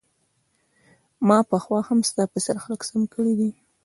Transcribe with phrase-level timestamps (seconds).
[1.27, 3.49] ما پخوا هم ستا په څیر خلک سم کړي دي